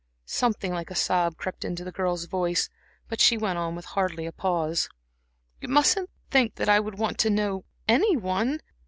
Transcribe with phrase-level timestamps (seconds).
[0.25, 2.69] Something like a sob crept into the girl's voice,
[3.07, 4.89] but she went on with hardly a pause:
[5.59, 8.61] "You mustn't think that I would want to know any one.